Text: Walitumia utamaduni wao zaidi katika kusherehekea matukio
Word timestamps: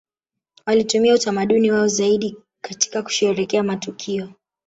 Walitumia 0.65 1.13
utamaduni 1.15 1.71
wao 1.71 1.87
zaidi 1.87 2.37
katika 2.61 3.01
kusherehekea 3.01 3.63
matukio 3.63 4.29